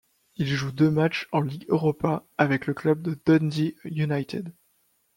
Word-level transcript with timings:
Il 0.35 0.47
joue 0.47 0.71
deux 0.71 0.89
matchs 0.89 1.27
en 1.31 1.41
Ligue 1.41 1.67
Europa 1.69 2.25
avec 2.39 2.65
le 2.65 2.73
club 2.73 3.03
de 3.03 3.15
Dundee 3.23 3.75
United. 3.83 4.51